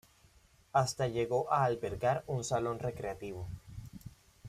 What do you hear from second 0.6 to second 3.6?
Hasta llegó a albergar un salón recreativo.